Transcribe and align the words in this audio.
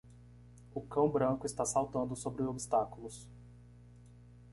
O 0.73 0.81
cão 0.81 1.07
branco 1.11 1.45
está 1.45 1.63
saltando 1.63 2.15
sobre 2.15 2.41
obstáculos. 2.41 3.29